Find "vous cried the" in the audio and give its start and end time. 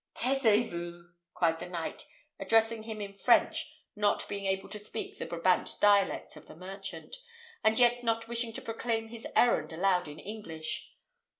0.71-1.69